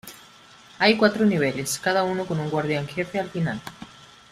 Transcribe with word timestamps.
Hay 0.79 0.97
cuatro 0.97 1.27
niveles, 1.27 1.77
cada 1.77 2.03
uno 2.03 2.25
con 2.25 2.39
un 2.39 2.49
Guardián 2.49 2.87
Jefe 2.87 3.19
al 3.19 3.29
final. 3.29 3.61